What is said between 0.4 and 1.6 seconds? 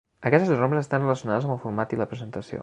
normes estan relacionades amb